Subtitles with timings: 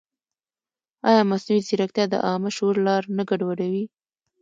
[1.09, 3.85] ایا مصنوعي ځیرکتیا د عامه شعور لار نه ګډوډوي؟